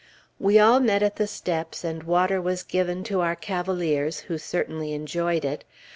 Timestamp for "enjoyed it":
4.93-5.63